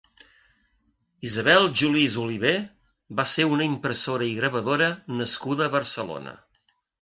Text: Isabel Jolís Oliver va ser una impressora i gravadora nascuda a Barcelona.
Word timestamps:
Isabel 1.27 1.67
Jolís 1.81 2.15
Oliver 2.23 2.53
va 3.19 3.25
ser 3.33 3.45
una 3.57 3.67
impressora 3.67 4.27
i 4.29 4.33
gravadora 4.39 4.89
nascuda 5.21 5.69
a 5.69 5.75
Barcelona. 5.79 6.35